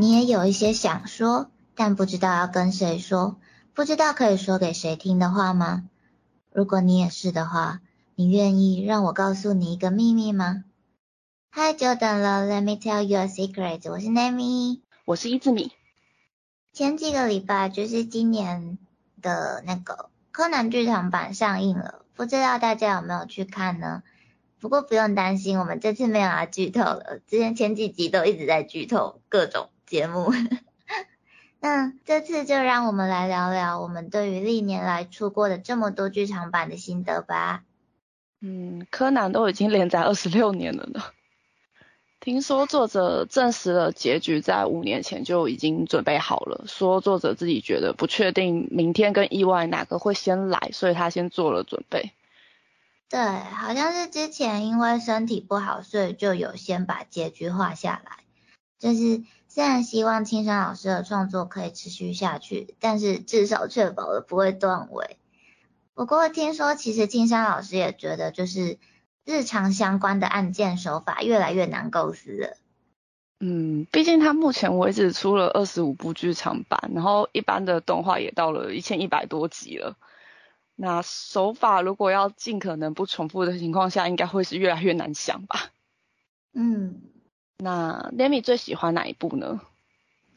[0.00, 3.40] 你也有一些想说，但不知道要跟谁说，
[3.74, 5.88] 不知道可以说给谁听的话吗？
[6.52, 7.80] 如果你也是的话，
[8.14, 10.62] 你愿意让我告诉你一个秘密吗？
[11.50, 13.90] 嗨，久等了，Let me tell you a secret。
[13.90, 15.72] 我是 Nami，我是伊兹米。
[16.72, 18.78] 前几个礼拜就是今年
[19.20, 24.04] 的那个柯南剧场版上映了，不知道大家有没有去看呢？
[24.60, 30.32] 不过不用担心，我们这次没有要剧透了，之前前几集都一直在剧透各种节目。
[31.60, 37.64] 那这次就让我们来聊聊我们对于历年来出过的这么多剧场版的心得吧。
[38.40, 41.02] 嗯，柯南都已经连载二十六年了呢。
[42.20, 52.12] 听说作者证实了结局在五年前就已经准备好了，说作者自己觉得不确定明天跟意外哪个会先来，所以他先做了准备。
[53.08, 58.18] 对，好像是之前因为身体不好，所以就有先把结局画下来。
[58.78, 65.16] 就是虽然希望青山老师的创作可以持续下去，但是至少确保了不会断尾。
[65.94, 68.78] 不过听说其实青山老师也觉得就是。
[69.30, 72.56] 日常相关的案件手法越来越难构思了。
[73.40, 79.98] 嗯，毕竟他目前为止出了二十五部剧场版，然后一般的动画也到了一千一百多集了。
[80.76, 85.72] 那手法如果要尽可能不重复的情况下，应该会是越来越难想吧？
[86.54, 87.02] 嗯，
[87.58, 89.60] 那 Lemi 最喜欢哪一部呢？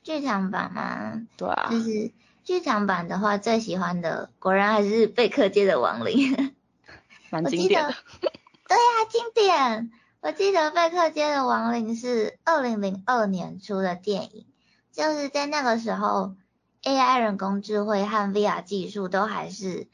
[0.03, 1.21] 剧场版吗？
[1.37, 2.11] 对啊，就是
[2.43, 6.53] 剧场版的话，最喜欢的果然还是贝克街的亡灵，
[7.29, 7.93] 蛮经典的。
[8.67, 9.91] 对呀，经典。
[10.21, 14.45] 我记得贝克街的亡灵是二零零二年出的电影，
[14.91, 16.35] 就是在那个时候
[16.83, 19.87] ，AI 人工智慧和 VR 技术都还是，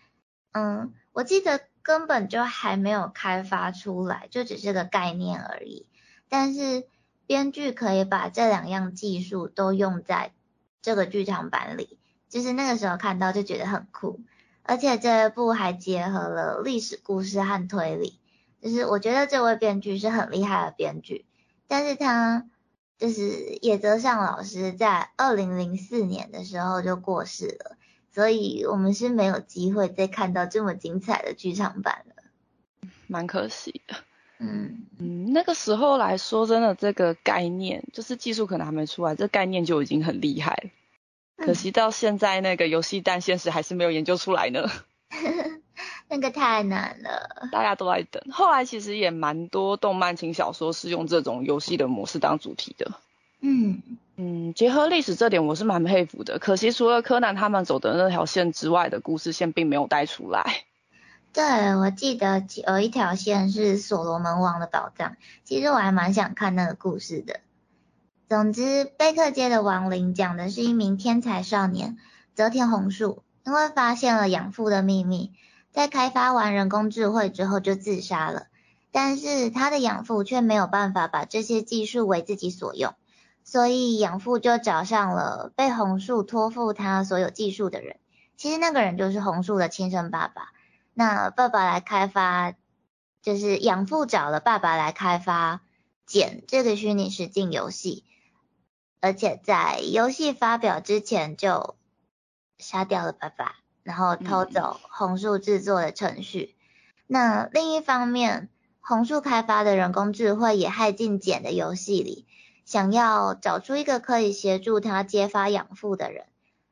[0.51, 5.85] 嗯，我记得根本就还没有开发出来，就只是个概念而已。
[6.29, 6.85] 但是
[7.27, 10.33] 编剧可以把这两样技术都用在
[10.81, 11.99] 这个剧场版里，
[12.29, 14.21] 就是那个时候看到就觉得很酷，
[14.63, 18.19] 而且这一部还结合了历史故事和推理。
[18.59, 21.25] 就是我觉得这位编剧是很厉害的编剧，
[21.67, 22.47] 但是他
[22.97, 27.77] 就是野泽尚老师在二零零四年的时候就过世了，
[28.11, 34.06] 所以我们是没有机会再看到这么精彩的剧场版了，蛮可惜的。
[34.39, 40.69] 嗯嗯，那个时候来说，真的这个概念就是技术可能还没出来，这概念就已经很厉害了。
[41.45, 44.69] 可惜到现在那个游戏但现实还是没有研究出来呢。
[46.09, 48.23] 那个太难了，大家都在等。
[48.31, 52.91] 后来其实也蛮多动漫轻小说是用这种游戏的模式当主题的。
[53.41, 53.81] 嗯
[54.15, 56.39] 嗯，结合历史这点我是蛮佩服的。
[56.39, 60.63] 可惜除了柯南他们走的那条线之外的故事线并没有带出来。
[61.37, 67.41] 对，我记得有一条线是所罗门王的宝藏，其实我还蛮想看那个故事的。
[68.27, 71.99] 总之，贝克街的亡灵讲的是一名天才少年
[72.33, 75.31] 泽田红树，因为发现了养父的秘密。
[75.71, 78.47] 在开发完人工智慧之后就自杀了，
[78.91, 82.95] 但是他的养父却没有办法把这些技术为自己所用，
[83.43, 87.97] 所以养父就找上了被红树托付他所有技术的人。
[88.37, 90.49] 其实那个人就是红树的亲生爸爸。
[90.97, 92.55] 那爸爸来开发，
[93.21, 95.61] 就是养父找了爸爸来开发
[96.07, 98.03] 简这个虚拟实境游戏，
[98.99, 101.75] 而且在游戏发表之前就
[102.57, 103.57] 杀掉了爸爸。
[103.83, 106.57] 然后偷走红树制作的程序。
[107.05, 108.49] 那另一方面，
[108.81, 112.27] 红树开发的人工智慧也害进简的游戏里，
[112.65, 116.25] 想要找出一个可以协助他揭发养父的人。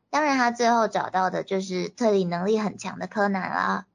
[0.09, 3.85] 当然，他最后找到的就是推理能力很强的柯南啦。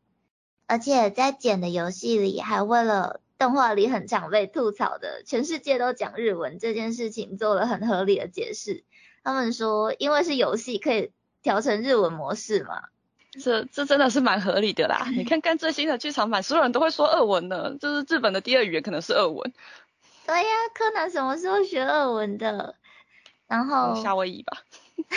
[0.71, 8.85] 而且在剪的游戏里，还为了动画里很常被吐槽的全世界都讲日文这件事情做了很合理的解释。
[9.25, 11.11] 他们说，因为是游戏，可以
[11.43, 12.85] 调成日文模式嘛。
[13.43, 15.09] 这这真的是蛮合理的啦！
[15.11, 19.53] 你看看最新的剧场版，所有人都会说俄文呢，就是日本的第二语言可能是俄文。
[20.25, 22.77] 对呀，柯南什么时候学俄文的？
[23.49, 24.59] 然后夏威夷吧。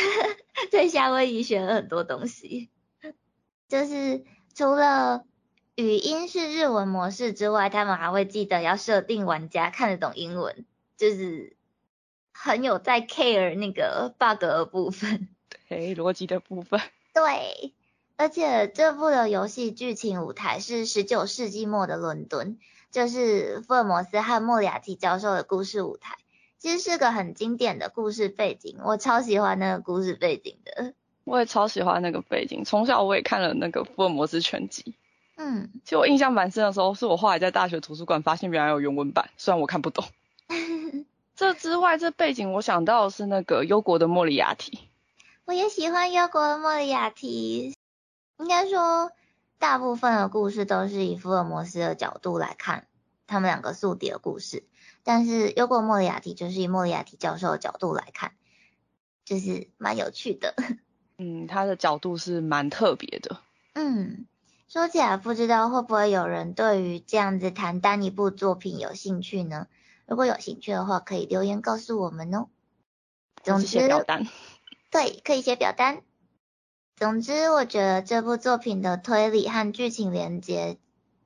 [0.71, 2.71] 在夏威夷学了很多东西，
[3.69, 4.23] 就是
[4.55, 5.23] 除了
[5.75, 10.65] 语音是日文模式之外，他们还会记得要设定玩家看得懂英文，
[10.97, 11.55] 就是
[12.31, 15.29] 很有在 care 那个 bug 的部分。
[15.67, 16.79] 对，逻辑的部分。
[17.13, 17.73] 对。
[18.15, 22.59] 而且这部的游戏剧情舞台是十九世纪末的伦敦，
[22.91, 26.15] 就是福尔摩斯和莫里亚蒂教授的故事舞台，
[26.59, 30.93] 其实是个很经典的故事背景，我超喜欢那个故事背景的。
[31.23, 34.93] 我也超喜欢那个背景，从小我也看了那个福尔摩斯全集。
[35.35, 40.05] 嗯，其实我印象蛮深的时候，是我后来在大学图书馆发现原来有原文版，虽然我看不懂。
[41.35, 44.79] 这之外，这背景我想到的是那个忧国的莫里亚蒂。
[45.45, 47.73] 我也喜欢忧国的莫里亚蒂。
[48.39, 49.11] 应该说，
[49.57, 52.87] 大部分的故事都是以福尔摩斯的角度来看
[53.27, 54.63] 他们两个宿敌的故事，
[55.03, 58.33] 但是忧国莫里亚蒂就是以莫里亚蒂教授的角度来看，
[59.23, 60.55] 就是蛮有趣的。
[61.17, 63.37] 嗯，他的角度是蛮特别的。
[63.73, 64.25] 嗯，
[64.73, 69.67] 说起来，不知道会不会有人对于这样子谈单一部作品有兴趣呢？
[70.07, 72.47] 如果有兴趣的话，可以留言告诉我们哦。
[73.43, 74.27] 总之，表单。
[74.89, 76.01] 对，可以写表单。
[76.95, 80.79] 总之，我觉得这部作品的推理和剧情连接，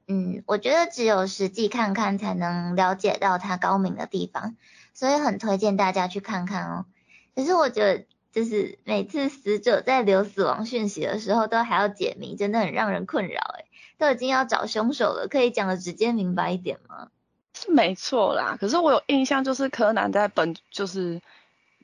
[0.08, 4.58] 嗯，我觉得只有实际看看才能了解到它高明的地方，
[4.94, 6.86] 所以很推荐大家去看看哦。
[7.34, 13.66] 可是我觉得，就是每次死者在留死亡讯息的时候，都还要解谜，真的很让人困扰诶
[13.98, 17.10] 都已经要找凶手了，可以讲的直接明白一点吗？
[17.54, 21.20] 是没错啦，可是我有印象，就是柯南在本就是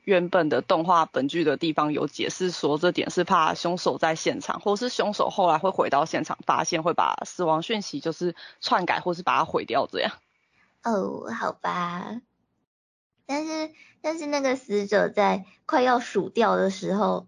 [0.04, 10.12] 原本的动画本剧的地方有解释说，这点是怕凶手在现场，或是凶手后来会回到现场发现，会把死亡讯息就是篡改，或是把它毁掉这样。
[10.84, 12.20] 哦，好吧。
[13.26, 17.26] 但是但是那个死者在快要数掉的时候，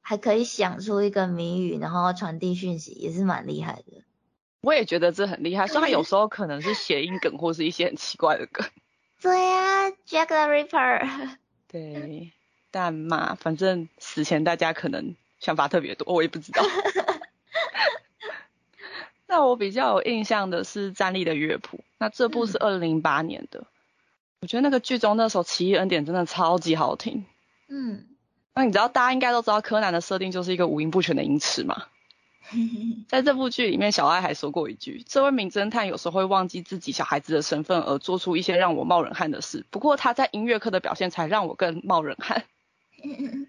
[0.00, 4.04] 还可以想出一个谜语，然后传递讯息，也是蛮厉害的。
[4.60, 8.66] 我也觉得这很厉害，虽然有时候可能是谐音梗或是一些很奇怪的梗。
[9.22, 11.36] 对啊，Jack the Ripper。
[11.68, 12.32] 对，
[12.70, 16.62] 但嘛，反正死前大家可能想法特别多，我也不知道。
[19.26, 23.66] 那我比较有印象的是《站立的乐谱》，那这部是二零零八年的。
[24.40, 27.24] 我觉得那个剧中那首《奇异恩典》真的超级好听。
[27.68, 28.04] 嗯。
[28.54, 31.84] 那你知道大家应该都知道柯南的设定就是一个五音不全的音痴嘛？
[33.08, 39.64] 在这部剧里面，小爱还说过一句：“这位名侦探有时候会忘记自己小孩子的身份，而做出一些让我冒冷汗的事。
[39.70, 42.44] 不过他在音乐课的表现才让我更冒冷汗。”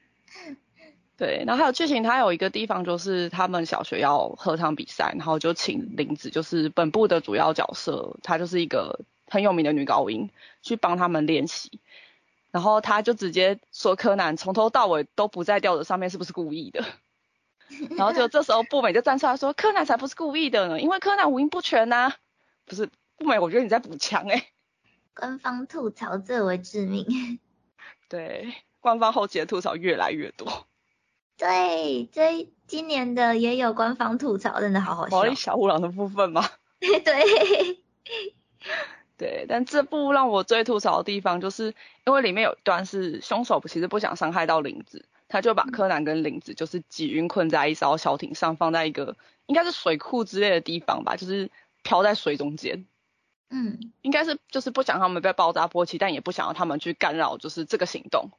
[1.18, 9.00] 对，然后还有剧情，它有一个地方就是他们小学要合唱比赛，然后就请林子，就是本部的主要角色，他就是一个
[9.30, 10.30] 很有名的女高音，
[10.62, 11.80] 去帮他们练习。
[12.52, 16.84] 然后他就直接说：“柯南从头到尾都不在调子上面，是不是故意的？”
[17.96, 22.14] 然后就这时候步美就站出来说：“柯南才不是故意的呢，因为柯南五音不全呐。”
[22.66, 22.88] 不是
[23.18, 24.48] 步美，我觉得你在补枪哎。
[25.14, 27.40] 官方吐槽最为致命。
[28.10, 30.66] 对，官方后期的吐槽越来越多。
[31.38, 35.18] 对，这今年的也有官方吐槽，真的好好笑。
[35.18, 36.50] 毛小五郎的部分吗？
[36.80, 37.84] 对。
[39.20, 41.76] 对，但这部让我最吐槽的地方，就是
[42.08, 45.06] 因为里面有一段是凶手其实不想伤害到林子。
[45.32, 51.52] 他就把柯南跟林子就是挤晕困在一艘小艇上，放在一个应该是水库之类的地方吧，就是
[51.84, 52.88] 漂在水中间。
[53.52, 58.32] 嗯，应该是就是不想他们被爆炸波及，但也不想要他们去干扰就是这个行动。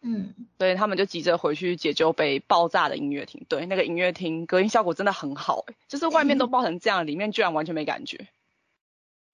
[0.00, 3.44] 嗯，所以他们就急着回去解救被爆炸的音乐厅。
[3.48, 8.28] 对，那个音乐厅隔音效果真的很好，诶，就是外面都爆成这样，里面居然完全没感觉。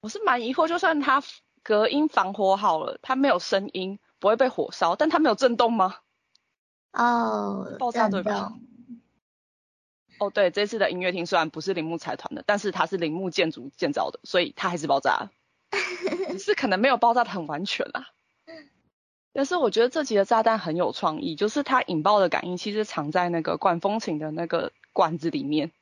[0.04, 1.22] 我是蛮疑惑，就算它
[1.62, 5.96] 隔音防火好了，它没有声音，不会被火烧，但它没有震动吗？
[6.92, 8.52] 哦，爆炸对吧？
[10.20, 15.30] 哦，对，这次的音乐厅虽然不是铃木财团的，但是它是铃木建筑建造的，所以它还是爆炸，
[16.28, 18.08] 只是可能没有爆炸的很完全啦。
[19.32, 25.72] 但是我觉得这集的炸弹很有创意，就是它引爆的感应器是藏在那个管风琴的那个管子里面。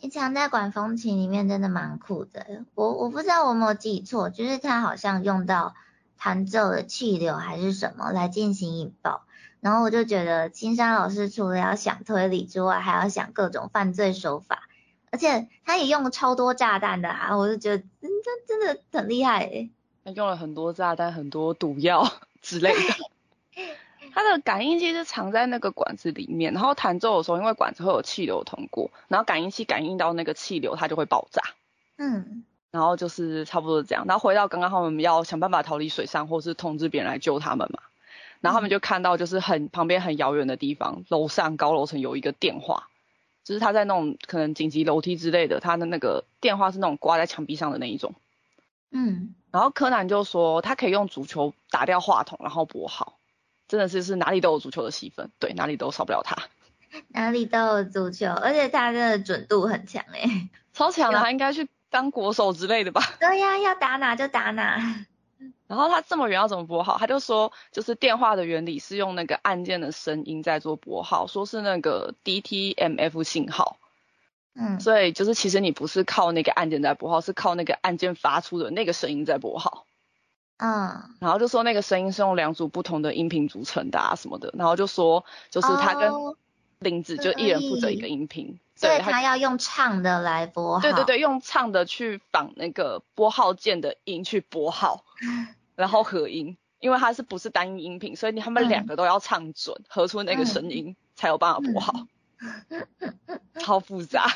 [0.00, 5.74] 你藏在管风琴里面真的蛮酷的，我我不知道我有没有记错，就是他好像用到
[6.16, 9.22] 弹奏的气流还是什么来进行引爆。
[9.60, 14.68] 然后我就觉得青山老师除了要想推理之外，还要想各种犯罪手法，
[15.10, 18.10] 而且他也用了超多炸弹的啊，我就觉得真
[18.46, 19.70] 真的很厉害诶。
[20.04, 22.08] 他用了很多炸弹，很多毒药
[22.40, 22.78] 之类的。
[24.12, 31.42] 它的感应器是藏在那个管子里面，然后弹奏的时候，因为管子会有气流通过，然后感应器感应到那个气流，它就会爆炸。
[31.96, 32.44] 嗯。
[32.70, 34.04] 然后就是差不多这样。
[34.06, 37.80] 然后回到刚刚他们要想办法逃离水上，或是通知别人来救他们嘛。
[38.40, 42.88] 然后他们就看到，就是很旁边很遥远的地方，楼上高楼层有一个电话，
[43.42, 48.14] 就是他在那种可能紧急楼梯之类的，他的那个电话是那种挂在墙壁上的那一种。
[48.90, 49.34] 嗯。
[49.50, 53.17] 然后柯南就说，他可以用足球打掉话筒，然后拨号，
[53.68, 56.36] 真的是是哪里都有足球的戏份，对，哪里都少不了他。
[57.08, 60.48] 哪里都有足球，而且他的准度很强诶。
[60.72, 63.02] 超强的，他应该去当国手之类的吧？
[63.20, 65.04] 对呀，要打哪就打哪。
[65.68, 66.96] 然后他这么远要怎么拨号？
[66.96, 73.76] 他就说，就是电话的原理是用那个按键的声音在做拨号，说是那个 DTMF 信号。
[74.54, 79.84] 嗯，所以就是其实你不是靠那个按键在拨号，是靠那个按键发出的那个声音在拨号。
[80.58, 86.36] 嗯，然后就说那个声音是用两组不同的音频组成的啊什么的，然后就说就是他跟哦
[86.80, 90.80] 林子就一人负责一个音频，对，所以他要用唱的来拨号。
[90.80, 95.04] 对对对，用唱的去仿那个拨号键的音去拨号，
[95.74, 102.06] 然后合音，因为它是不是单一音频，所以他们嗯两个都要唱准，合出那个声音才有办法拨号，
[103.60, 104.26] 超复杂。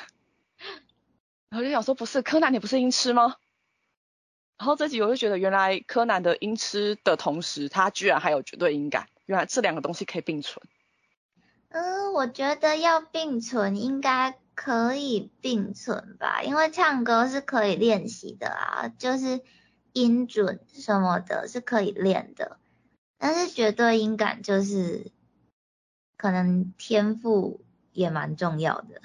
[1.49, 3.37] 然后就想说，不是柯南，你不是音痴吗？
[4.59, 10.65] 然后这集我就觉得，原来柯南的音痴的同时，他居然还有绝对音感，原来这两个东西可以并存。
[11.71, 19.41] 嗯，我觉得要并存应该可以并存吧，因为唱歌是可以练习的啊，就是
[19.93, 22.59] 音准什么的是可以练的，
[23.19, 25.11] 但是绝对音感就是
[26.17, 29.01] 可能天赋也蛮重要的。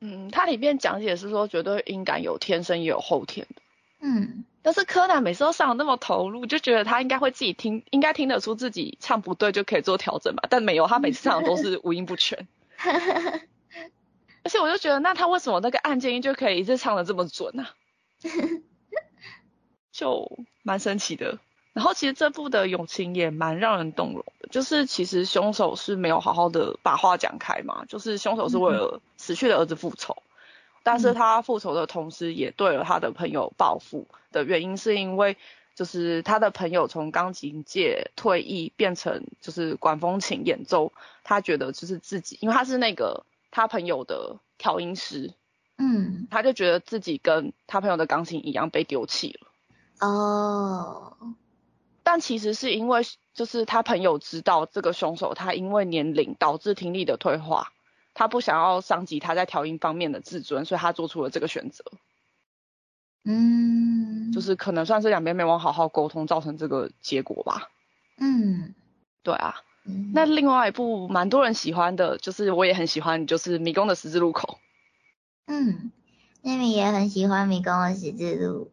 [0.00, 3.62] 嗯，它里面讲解是说，绝对音感有天生也有后天的。
[4.00, 10.44] 嗯，但是柯南每次都上的那么投入，就觉得他应该会自己听，应该听得出自己唱不对就可以做调整吧。
[10.48, 12.46] 但没有，他每次唱的都是五音不全。
[14.44, 17.66] 而且我就觉得，那他为什么那个按键音就可以一直唱的这么准呢、
[19.92, 21.38] 就蛮神奇的。
[21.72, 30.22] 然后其实这部的友情也蛮让人动容的，就是其实凶手是没有好好的把话讲开嘛，就是凶手是为了死去的儿子复仇，
[30.82, 35.36] 但是他复仇的同时也对了他的朋友报复的原因是因为
[35.74, 40.92] 就是他的朋友从钢琴界退役变成就是管风琴演奏，
[41.24, 45.32] 他觉得就是自己，因为他是那个他朋友的调音师，
[45.78, 50.06] 嗯，他就觉得自己跟他朋友的钢琴一样被丢弃了。
[50.06, 51.16] 哦，
[52.02, 57.72] 但其实是因为就是他朋友知道这个凶手他因为年龄导致听力的退化，
[58.14, 61.84] 他不想要伤及他在调音方面的自尊，所以他做出了这个选择，
[63.24, 67.70] 嗯，就是可能算是两边没有好好沟通造成这个结果吧。
[68.18, 68.74] 嗯，
[69.22, 74.58] 对啊，嗯那另外一部蛮多人喜欢的，就是我也很喜欢，就是迷宫的十字路口。
[75.46, 75.90] 嗯，
[76.42, 78.70] 妹妹也很喜欢《迷宫的十字路》，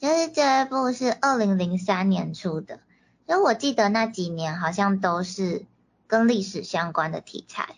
[0.00, 2.80] 就是这一部是二零零三年出的，
[3.26, 5.64] 所以我记得那几年好像都是
[6.06, 7.76] 跟历史相关的题材。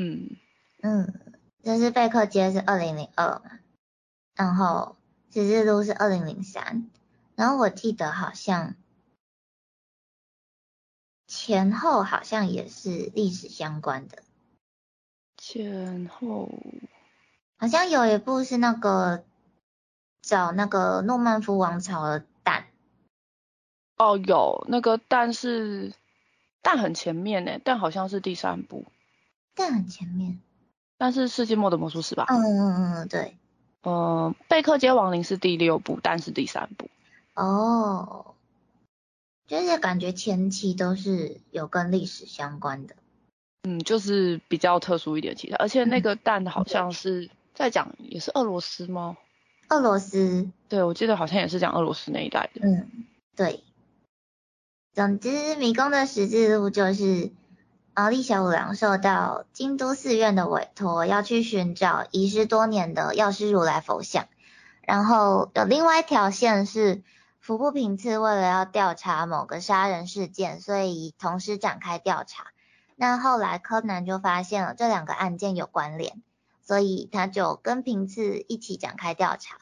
[0.00, 0.36] 嗯，
[0.80, 1.12] 嗯，
[1.64, 3.58] 就是贝克街是二零零二嘛，
[4.36, 4.96] 然后
[5.32, 6.88] 十字路是二零零三，
[7.34, 8.76] 然后我记得好像
[11.26, 14.22] 前后好像也是历史相关的。
[15.36, 16.48] 前后
[17.56, 19.24] 好像有一部是那个
[20.22, 22.68] 找那个诺曼夫王朝的蛋，
[23.96, 25.92] 哦有那个，蛋是
[26.62, 28.86] 蛋很前面呢，但好像是第三部，
[29.58, 30.38] 蛋很前面。
[30.96, 32.26] 但是世纪末的魔术师吧？
[32.28, 33.36] 嗯嗯嗯，对。
[33.82, 36.88] 呃，贝克街亡灵是第六部，但是第三部。
[37.34, 38.34] 哦，
[39.46, 42.96] 就是感觉前期都是有跟历史相关的。
[43.62, 49.16] 嗯，就是比较特殊一点其他，而且那个蛋好像是在讲也是俄罗斯吗？
[49.68, 52.60] 俄罗斯，对，我记得好像也是讲俄罗斯那一带的。
[52.62, 53.62] 嗯，对。
[54.94, 57.30] 总之，迷宫的十字路就是
[58.00, 64.28] 毛利小五郎受到京都寺院的委托，要去寻找遗失多年的药师如来佛像。
[64.82, 67.02] 然后有另外一条线是
[67.40, 72.44] 服部平次为了要调查某个杀人事件，所以同时展开调查。
[72.94, 76.22] 那后来柯南就发现了这两个案件有关联，
[76.62, 79.56] 所以他就跟平次一起展开调查。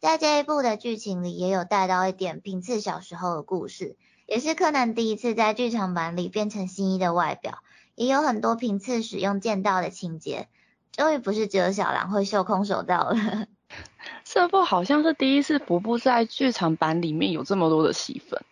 [0.00, 3.96] 在这一部的剧情里，也有带到一点平次小时候的故事，
[4.28, 7.60] 也是柯南第一次在剧场版里变成新一的外表，
[7.94, 10.48] 也有很多频次使用剑道的情节。
[10.92, 13.46] 终于不是只有小兰会秀空手道了。
[14.24, 18.42] 这部好像是第一次服部在剧场版里面有这么多的戏份。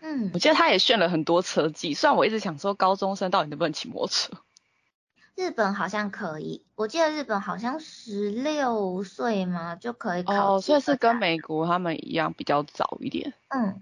[0.00, 4.32] 嗯我，记得他也炫了很多车技，虽然我一直想说高中生到底能不能骑摩托车。
[5.34, 13.34] 日本好像可以，我记得日本好像十六岁嘛就可以考哦，所以是跟美美国他们一样比较早一点。
[13.48, 13.78] 嗯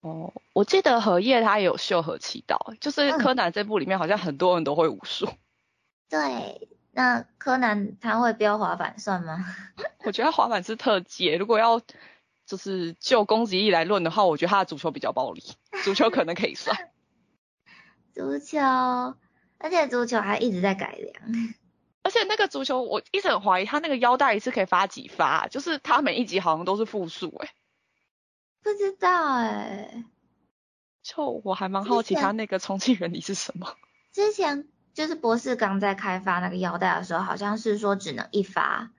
[0.00, 5.28] 哦，我记得荷叶他也有秀和祈祷，就是嗯柯南这部里面好像很多人都会武术。
[6.08, 6.68] 对。
[6.92, 9.44] 那柯南他会飙滑板算吗？
[10.04, 11.80] 我觉得滑板是特技，如果要
[12.44, 15.40] 就是就攻击力来论的话，我觉得他的足球比较暴力，
[15.84, 16.90] 足球可能可以算。
[18.12, 18.58] 足球，
[19.58, 21.14] 而且足球还一直在改良。
[22.02, 27.50] 而且那个足球，我一直很怀疑他那个腰带一次可以发几发，就是他每一集好像都是复数哎。
[28.62, 30.04] 不知道哎、
[31.02, 33.76] 就我还蛮好奇之前他那个充气原理是什么。
[34.12, 38.90] 之前就是博士刚在开发那个腰带的时候，好像是说只能一发。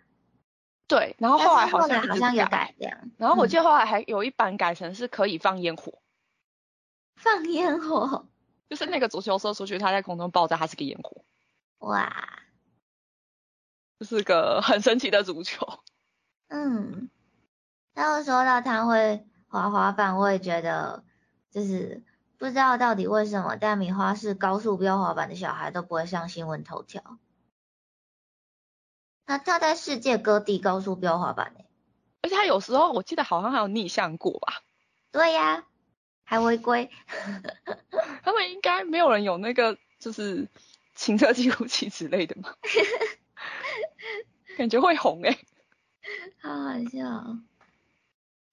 [0.88, 6.01] 对，然后后来好像好像有改良，然后我记得后来还有一版改成是可以放烟火，
[7.15, 8.27] 放烟火，
[8.70, 11.24] 就是那个足球射出去，它在空中爆炸，它是个烟火，
[11.77, 12.41] 哇，
[14.00, 15.80] 这是个很神奇的足球，
[16.50, 17.10] 嗯，
[17.94, 21.03] 然后说到它会滑滑板，我也觉得
[21.51, 22.01] 就是
[22.38, 27.20] 不知道到底为什么，但米花是高速飙滑板的小孩都不会上新闻头条。
[29.25, 31.65] 他他在世界各地高速飙滑板呢，
[32.22, 34.63] 而且他有时候我记得好像还有逆向过吧？
[35.12, 35.65] 对呀，
[36.24, 36.89] 还违规。
[38.24, 40.48] 他们应该没有人有那个就是
[40.96, 42.55] 行车记录器之类的吗？
[44.58, 45.38] 感觉会红哎，
[46.41, 47.38] 好好笑。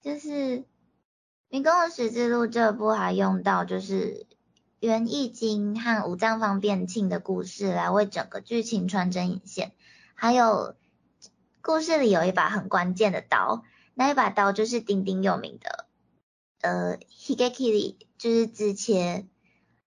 [0.00, 0.28] 就是
[1.50, 4.26] 《迷宫的十字路》这部还用到就是
[4.80, 9.72] 元义经和五藏方便庆的故事来为整个剧情穿针引线。
[10.14, 10.74] 还有
[11.62, 13.64] 故事里有一把很关键的刀，
[13.94, 15.86] 那一把刀就是鼎鼎有名的，
[16.60, 19.26] 呃，higekiri，就是自切，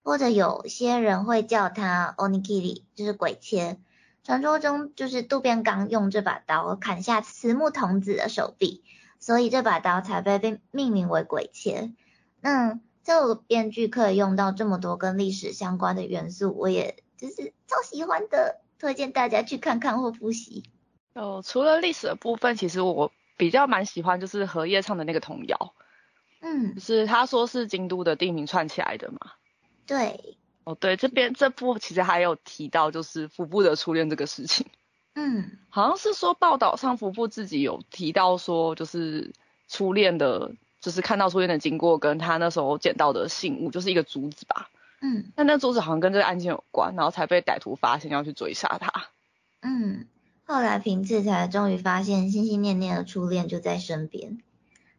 [0.03, 3.79] 或者有些人会叫它 onikiri，就是鬼切。
[4.23, 8.83] 传说中就是渡边刚用这把刀砍下慈木童子的手臂，
[9.21, 11.93] 所以这把刀才被被命名为鬼切。
[12.41, 18.59] 那这个编剧可以用到这么多跟历史相关的元素，我也就是超喜欢的。
[18.79, 20.63] 推荐大家去看看或复习。
[21.13, 25.75] 哦，除了历史的部分，其实我比较蛮喜欢就是荷叶唱的那个童谣。
[26.39, 29.33] 嗯，就是他说是京都的地名串起来的嘛。
[29.85, 30.35] 对。
[30.63, 34.65] 哦，对，这边这部其实还有提到就是服部的初恋这个事情。
[35.13, 39.33] 嗯，好像是说报道上服部自己有提到说，就是
[39.67, 44.69] 初恋的，就是看到初恋的经过，跟他那时候捡到的信物，就是一个竹子吧。
[45.01, 49.09] 嗯，那那桌子好像跟这个案件有关，然后才被歹徒发现要去追杀他。
[49.61, 50.07] 嗯，
[50.45, 54.39] 后来平次才终于发现心心念念的初恋就在身边。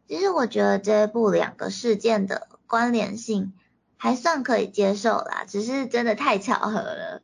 [0.07, 3.53] 其实我觉得这部两个事件的关联性
[3.97, 7.22] 还算可以接受啦，只是真的太巧合了。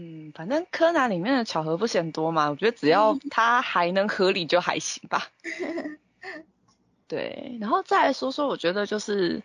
[0.00, 5.28] 嗯，反正柯南里面的巧合不嫌多嘛，我觉得只要它还能合理就还行吧。
[7.06, 9.42] 对，然后再来说说，我觉得就是。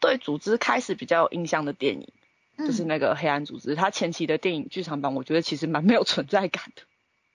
[0.00, 2.12] 对组织开始比较有印象的电影，
[2.56, 3.74] 就是那个黑暗组织。
[3.74, 6.82] 它前期的电影剧场版，我觉得其实蛮没有存在感的。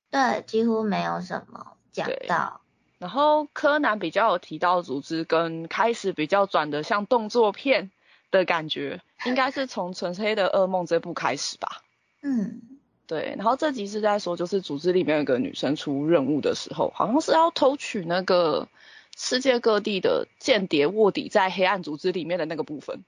[0.09, 2.62] 对，几乎没有什么讲到。
[2.99, 7.91] 然后柯南比较有提到组织，跟开始比较转的像动作片
[8.31, 11.83] 的感觉，应该是从《纯黑的噩梦》这部开始吧。
[12.23, 12.62] 嗯，
[13.05, 13.36] 对。
[13.38, 18.67] 然后这集是在说，就是组织里面有个女生出任务的时候，好像是要偷取那个。
[19.15, 23.03] 世界各地的间谍卧底在黑暗组织里面的那个部分，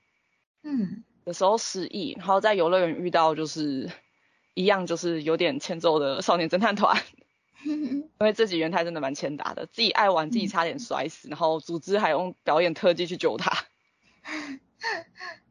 [0.61, 3.89] 嗯，有时候失忆，然后在游乐园遇到就是
[4.53, 7.01] 一样就是有点欠揍的少年侦探团，
[7.65, 13.65] 因为这集元太真的蛮欠打的，自己爱玩自己差点摔死，然后组织还用表演特技去救他，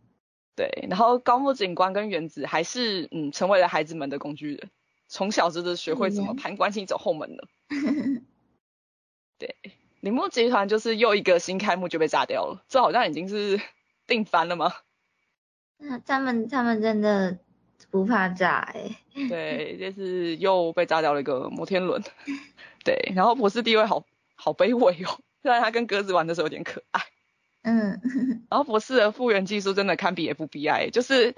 [0.57, 4.71] 对，然后高木警官跟原子还是嗯成为了孩子们的工具人，
[5.09, 7.49] 从小就是学会怎么攀关系走后门的，
[9.39, 9.57] 对。
[10.01, 13.59] 铃木集团就是又一个新开幕就被炸掉了，这好像已经是
[14.07, 14.71] 定番了吗？
[15.79, 17.39] 那他们他们真的
[17.91, 18.97] 不怕炸哎。
[19.31, 22.03] 对， 就是又被炸掉了一个摩天轮。
[22.85, 27.01] 对，然后博士地位好好卑微哦，虽然他跟鸽子玩的时候有点可爱。
[27.65, 28.01] 嗯。
[28.49, 31.35] 然后博士的复原技术真的堪比 FBI，就是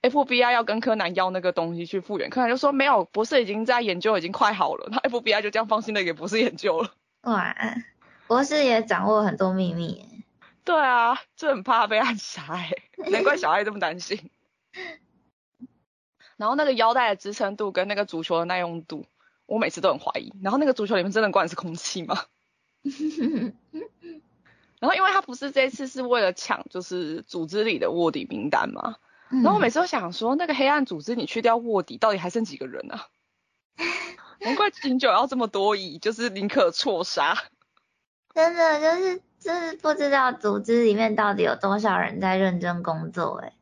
[0.00, 4.88] FBI 要跟柯南要那个东西去复原，柯南就说没有，博士已经在研究，已经快好了。
[4.92, 6.94] 那 FBI 就这样放心的给博士研究了。
[7.22, 7.54] 哇。
[8.26, 10.06] 博士也掌握很多秘密，
[10.64, 12.70] 对啊，就很怕被暗杀哎，
[13.10, 14.30] 难怪小爱这么担心。
[16.36, 19.04] 然后那个腰带的支撑度跟那个足球的耐用度，
[19.46, 20.32] 我每次都很怀疑。
[20.42, 22.22] 然后那个足球里面真的灌的是空气吗？
[24.80, 28.96] 然后因为他不是这次是为了抢就是组织里的卧底名单嘛，
[29.28, 33.06] 然后我每次都想说，那个黑暗组织你去掉卧底，到底还剩几个人啊？
[34.40, 37.36] 难怪警九要这么多疑，就是宁可错杀。
[38.34, 43.52] 真的就是就是不知道组织里面到底有多少人在认真工作哎。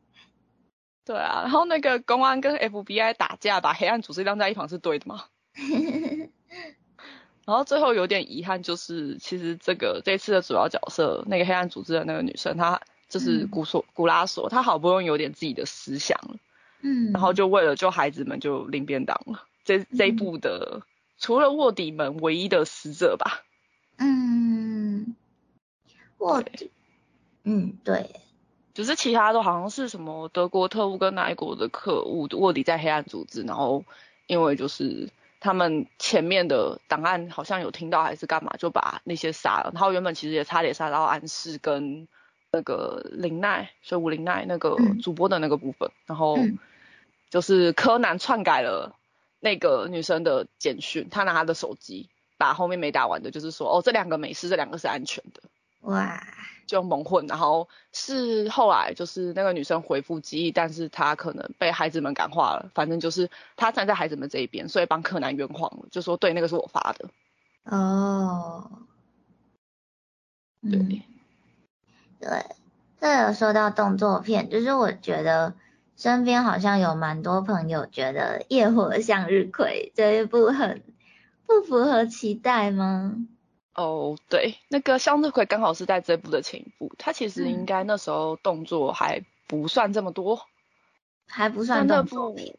[1.03, 5.25] 对啊，然后那个公安跟 FBI 打架，把黑暗组织晾在一旁是对的吗？
[7.49, 16.35] 然后最后有点遗憾，就是其实这个这次的主要角色那个黑暗组织的那个女生，她就是古索古拉索，她好不容易有点自己的思想了，
[16.81, 19.47] 嗯，然后就为了救孩子们就领便当了。
[19.65, 20.83] 这这一部的
[21.17, 23.41] 除了卧底们唯一的死者吧。
[23.97, 25.15] 嗯，
[26.19, 26.69] 卧底，
[27.45, 28.11] 嗯，对，
[28.75, 33.83] 只是其他都好像是什么德国特务跟哪一国的可恶卧底在黑暗组织，然后
[34.27, 39.71] 因为就是他们前面的档案好像有听到还是干嘛，就把那些杀了。
[39.73, 42.07] 然后原本其实也差点杀到安室跟
[42.51, 45.89] 那个林奈，所以武林奈那个主播的那个部分。
[46.05, 46.37] 然后
[47.29, 48.95] 就是柯南篡改了
[49.39, 55.41] 那个女生的简讯，他拿他的手机把后面没打完的，就是说哦这两个没事，这两个是安全的。
[55.81, 56.21] 哇！
[56.67, 67.09] 就蒙混，然后是后来就是那个女生回复记忆，但是她可能被孩子们感化了，反正就是她站在孩子们这一边，所以帮柯南圆谎了，就说对，那个是我发的。
[67.63, 68.69] 哦，
[70.61, 71.01] 对，
[72.19, 72.45] 对，
[73.01, 75.55] 这有说到动作片，就是我觉得
[75.97, 80.83] 身边好像有蛮多朋友觉得《夜火向日葵》这一部很
[81.47, 83.15] 不符合期待吗？
[83.79, 90.45] 哦，对，那个向日葵刚好是在这部的前一部，他其实应该那时候动作还不算这么多，
[91.25, 92.53] 还不算动作片。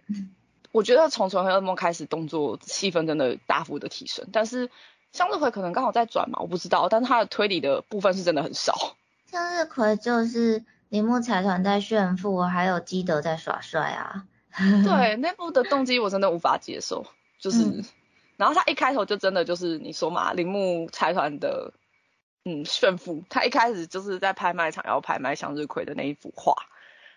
[0.73, 4.71] 我觉得从《纯黑噩梦》开始，动作气氛真的大幅的提升，但是
[5.13, 8.97] 向日葵可能刚好在转嘛，我不知道，但是它的推理的部分是真的很少。
[9.27, 14.25] 向日葵就是铃木财团在炫富，还有基德在耍帅啊。
[14.57, 17.05] 对， 那部的动机我真的无法接受，
[17.39, 17.85] 就是。
[18.41, 21.75] 然后他一开头就真的就是你说嘛，铃木财团的
[22.47, 26.55] 嗯炫富，他一开始就是在拍卖场要拍卖向日葵的那一幅画，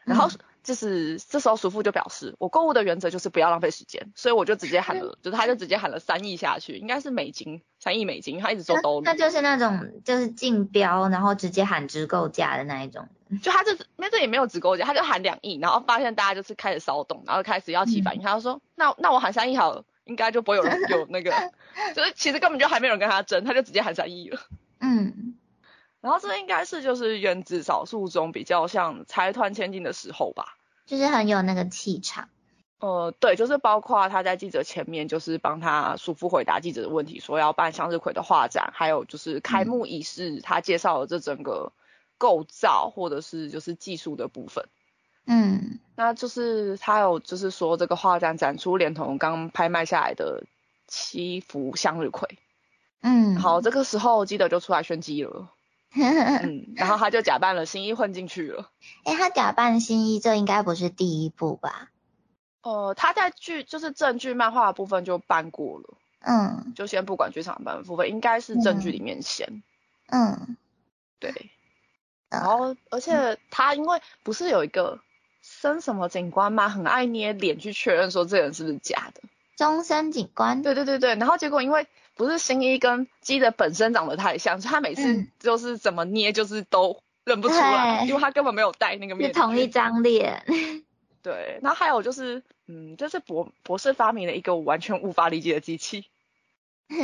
[0.04, 0.30] 然后
[0.64, 13.08] 就是这时候叔父就表示，我购物的原则就是不要浪费时间，所以我就直接喊了， 就是他就直接喊了三亿下去，应该是美金三亿美金，他一直说都，那就是那种就是竞标，然后直接喊直购价的那一种，
[13.42, 19.86] 就他这那这也没有直购价，他就喊两亿，然后发现大家就是开始骚动，然后开始要起反应，他就说那那我喊三亿好了。
[20.06, 21.32] 应该就不会有人有那个，
[21.96, 24.40] 就是其实根本就还没有人跟他争，他就直接喊三亿了。
[24.80, 25.36] 嗯，
[26.02, 32.30] 然后这应该是就是原子少数中比较像财团千金的时候吧，就是很有那个气场。
[32.80, 41.72] 呃，对，就是包括他在记者前面就是帮他叔父回答记者的问题，说要办向日葵的画展，还有就是开幕仪式，他介绍了这整个
[42.18, 44.68] 构造或者是就是技术的部分。
[45.26, 50.44] 嗯，那就是他有就是说这个画展展出连同刚拍卖下来的
[50.88, 52.38] 七幅向日葵。
[53.02, 55.50] 嗯，好，这个时候记得就出来宣机了。
[55.96, 58.70] 嗯，然后他就假扮了新一混进去了。
[59.06, 61.92] 哎，他假扮新一，这应该不是第一部吧？
[62.64, 65.98] 呃，他在剧就是正剧漫画的部分就扮过了。
[66.20, 69.64] 嗯，就先不管剧场版部分，应该是正剧里面先。
[70.08, 70.58] 嗯，
[71.20, 71.52] 对。
[72.30, 75.00] 然后，而且他因为不是有一个。
[75.44, 76.70] 生什么警官吗？
[76.70, 79.22] 很爱捏脸去确认说这人是不是假的。
[79.58, 80.64] 终身警官。
[80.64, 89.40] 对对对对，然后结果因为不是新一跟基的本身长得太像，所以他每次就是怎么捏就是都认不出来，因为他根本没有戴那个面具。
[89.40, 90.46] 同一张脸。
[91.22, 96.06] 对，然后还有就是，嗯，这是博博士发明了一个完全无法理解的机器，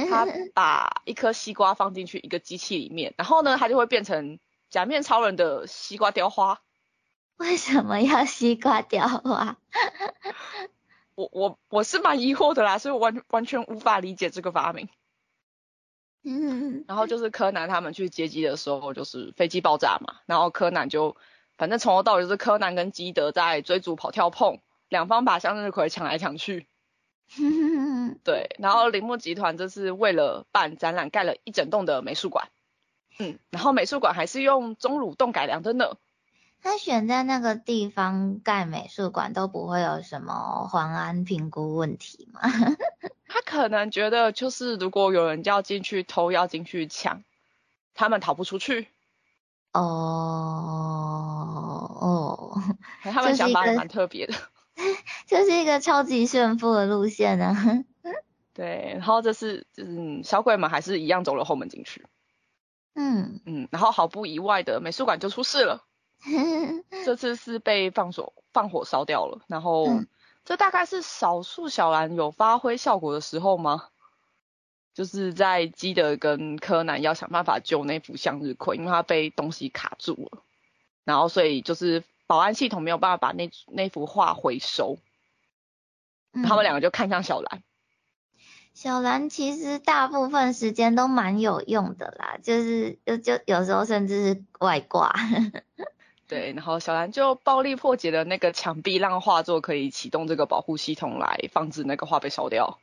[0.09, 6.61] 他把一颗西瓜放进去一个机器里面，然后呢，它就会变成假面超人的西瓜雕花。
[7.39, 9.57] 为什么要西瓜雕花？
[11.15, 14.89] 我我我是蛮疑惑的啦，所以我完完全无法理解这个发明。
[16.23, 21.15] 嗯，然后就是柯南他们去接机的时候，就是飞机爆炸嘛，然后柯南就
[21.57, 26.67] 反正从头到尾就是柯南跟基德在追逐跑跳碰，两方把向日葵抢来抢去。
[28.25, 32.49] 对，然后铃木集团这是为了办展览盖了一整栋的美术馆。
[33.17, 35.95] 嗯，然后美术馆还是用钟乳洞改良的呢。
[36.61, 42.41] 他选在那个地方盖美术馆都不会有什么黄安评估问题吗？
[43.27, 47.23] 他可能觉得就是如果有人要进去偷要进去抢，
[47.93, 48.87] 他们逃不出去。
[49.71, 49.81] 哦
[52.01, 52.61] 哦，
[53.03, 54.33] 他们想法也蛮特别的。
[55.27, 57.85] 就是一个超级炫富的路线啊。
[58.53, 62.05] 对，然后这是就是小鬼们还是一样走了后门进去。
[62.95, 65.85] 嗯嗯，然后毫不意外的美术馆就出事了。
[67.05, 69.87] 这次是被放手放火烧掉了，然后
[70.45, 73.87] 这大概是少数小兰有发挥效果的时候吗？
[74.93, 80.43] 就是在基德跟柯南要想办法救那幅向日葵，因为它被东西卡住了，
[81.05, 84.97] 然后所以就是保安系统没有办法把那那幅画回收，
[86.33, 87.63] 他们两个就看向小兰。
[88.73, 95.13] 小兰其实大部分时间都蛮有用的啦，就是就就有时候甚至是外挂。
[96.29, 102.79] 对，然后小兰就暴力破解了那个墙壁，让画作可以启动这个保护系统来防止那个画被烧掉。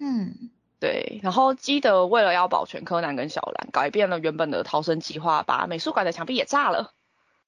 [0.00, 6.92] 嗯，对，然后基德为了要保全柯南跟小兰，改变了原本的逃生计划，把美术馆的墙壁也炸了。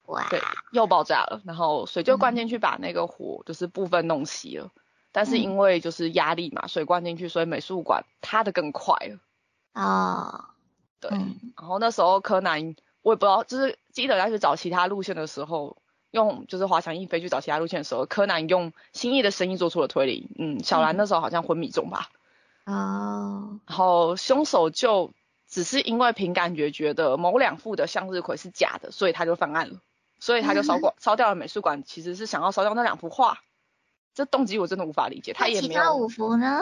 [0.05, 0.27] 哇！
[0.31, 0.41] 对，
[0.73, 4.71] 又爆炸了，然后水就灌进去，把那个火就是部分弄熄了。
[5.13, 9.19] 但是因为就是压力嘛，水灌进去，所以美术馆塌的更快了。
[9.73, 10.45] 哦，
[11.01, 12.77] 对，然后那时候柯南，
[13.09, 15.79] 我也不知道，就是记得要去找其他路线的时候，
[16.11, 20.29] 用就是滑翔翼飞去找其他路线的时候，柯南用新意的声音做出了推理。
[20.39, 22.11] 嗯，小兰那时候好像昏迷中吧。
[22.67, 23.61] 哦。
[23.67, 25.13] 然后凶手就
[25.49, 29.81] 只是因为凭感觉觉得某两幅的向日葵是假的，所以他就犯案了。
[30.21, 33.39] 所以他就烧光 烧掉了美术馆，其实是想要烧掉那两幅画。
[34.13, 35.33] 这动机我真的无法理解。
[35.33, 35.73] 他也没有。
[35.73, 36.61] 其他五幅呢？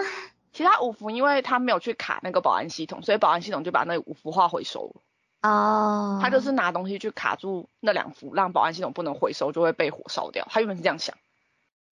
[0.53, 5.01] 其他五幅，因为他没有去卡那个保安系统，所以保安系统就把那五幅画回收了。
[5.43, 6.19] 哦。
[6.23, 10.47] 他就是拿东西去卡住那两幅，让保安系统不能回收，就会被火烧掉。
[10.51, 11.17] 他原本是这样想。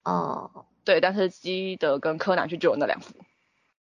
[0.02, 0.66] 哦。
[0.84, 3.14] 对，但是基德跟柯南去救了那两幅。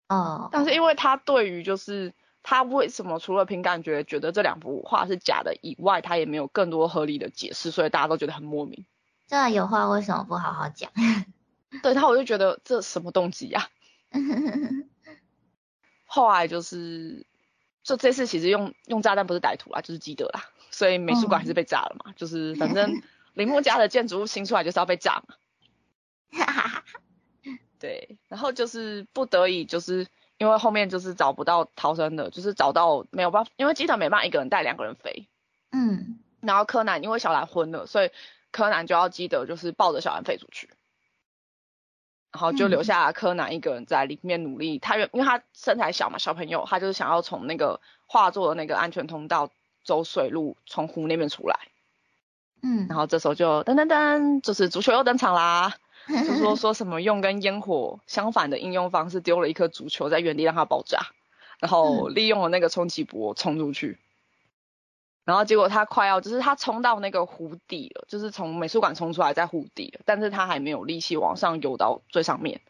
[0.09, 0.49] 哦。
[0.53, 2.12] 但是因为他对于就是
[2.43, 8.85] 他为什么除了凭感觉觉得这两幅画是假的以外，他也没有更多合理的解释，所以大家都觉得很莫名。
[9.27, 10.91] 这有话为什么不好好讲？
[11.83, 13.69] 对他，我就觉得这什么动机呀？
[16.05, 17.25] 后来就是，
[17.83, 22.12] 就这次其实用用炸弹不是歹徒啦，就是基德啦，所以美术馆还是被炸了嘛。
[22.16, 23.03] 就是反正
[23.35, 25.35] 铃木家的建筑物新出来就是要被炸嘛。
[26.38, 26.85] 哈哈哈
[27.79, 30.07] 对，然后就是不得已，就是
[30.38, 35.29] 因为后面就是找不到逃生的，就是找到没有办法，因为基德没办法一个人带两个人飞。
[35.73, 36.21] 嗯。
[36.40, 38.11] 然后柯南因为小兰昏了，所以
[38.51, 40.71] 柯南就要基德就是抱着小兰飞出去。
[42.33, 44.79] 然后就留下柯南一个人在里面努力。
[44.79, 49.51] 他因为他身材小嘛，小朋友，他就是想要从那个画作的那个安全通道
[49.85, 51.59] 走水路，从湖那边出来。
[52.62, 52.87] 嗯。
[52.88, 55.75] 然后这时候就噔噔噔，就是足球又登场啦。
[56.09, 60.99] 就说说什么用跟烟火相反的应用方式，丢了一颗足球在原地让它爆炸，
[61.61, 63.99] 然后利用了那个冲击波冲出去。
[65.25, 72.61] 然后结果他快要，就是他冲到那个湖底了，就是从美术馆冲出来在湖底了，但是他还没有力气往上游到最上面。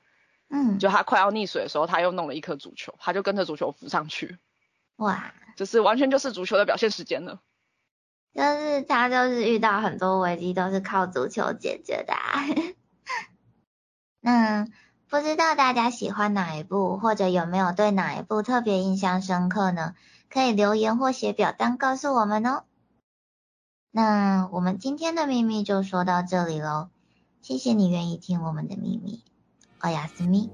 [0.51, 4.37] 嗯，就他快要溺水的时候，他又弄了一颗足球，他就跟着足球浮上去。
[4.97, 7.41] 哇，就是完全就是足球的表现时间了。
[8.35, 12.15] 就是他就是遇到很多危机都是靠足球解决的。
[14.21, 14.67] 那
[15.09, 19.95] 不知道大家喜欢哪一部，或者有没有对哪一部特别印象深刻呢？
[20.33, 22.65] 可以留言或写表单告诉我们哦。
[23.91, 26.89] 那我们今天的秘密就说到这里喽，
[27.43, 29.23] 谢谢你愿意听我们的秘密，
[29.81, 30.49] 欧亚斯密。